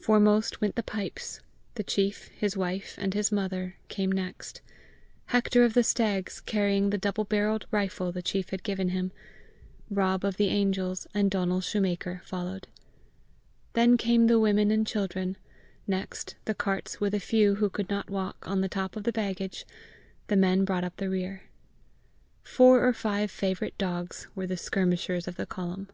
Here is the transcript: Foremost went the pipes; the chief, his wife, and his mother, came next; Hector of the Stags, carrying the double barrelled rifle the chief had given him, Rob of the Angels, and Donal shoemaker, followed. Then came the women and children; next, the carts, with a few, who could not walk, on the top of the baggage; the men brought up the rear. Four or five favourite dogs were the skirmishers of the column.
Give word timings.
Foremost 0.00 0.60
went 0.60 0.76
the 0.76 0.82
pipes; 0.84 1.40
the 1.74 1.82
chief, 1.82 2.28
his 2.36 2.56
wife, 2.56 2.94
and 2.98 3.14
his 3.14 3.32
mother, 3.32 3.74
came 3.88 4.12
next; 4.12 4.60
Hector 5.26 5.64
of 5.64 5.74
the 5.74 5.82
Stags, 5.82 6.40
carrying 6.40 6.90
the 6.90 6.98
double 6.98 7.24
barrelled 7.24 7.66
rifle 7.72 8.12
the 8.12 8.22
chief 8.22 8.50
had 8.50 8.62
given 8.62 8.90
him, 8.90 9.10
Rob 9.90 10.24
of 10.24 10.36
the 10.36 10.46
Angels, 10.50 11.08
and 11.14 11.28
Donal 11.32 11.60
shoemaker, 11.60 12.20
followed. 12.24 12.68
Then 13.72 13.96
came 13.96 14.28
the 14.28 14.38
women 14.38 14.70
and 14.70 14.86
children; 14.86 15.36
next, 15.88 16.36
the 16.44 16.54
carts, 16.54 17.00
with 17.00 17.12
a 17.12 17.18
few, 17.18 17.56
who 17.56 17.68
could 17.68 17.90
not 17.90 18.08
walk, 18.08 18.46
on 18.48 18.60
the 18.60 18.68
top 18.68 18.94
of 18.94 19.02
the 19.02 19.10
baggage; 19.10 19.66
the 20.28 20.36
men 20.36 20.64
brought 20.64 20.84
up 20.84 20.96
the 20.98 21.10
rear. 21.10 21.42
Four 22.44 22.86
or 22.86 22.92
five 22.92 23.32
favourite 23.32 23.76
dogs 23.78 24.28
were 24.36 24.46
the 24.46 24.56
skirmishers 24.56 25.26
of 25.26 25.34
the 25.34 25.44
column. 25.44 25.88